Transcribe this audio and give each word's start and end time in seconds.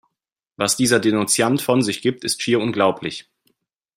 Was 0.57 0.75
dieser 0.77 0.99
Denunziant 0.99 1.61
von 1.61 1.83
sich 1.83 2.01
gibt, 2.01 2.23
ist 2.23 2.41
schier 2.41 2.59
unglaublich! 2.59 3.29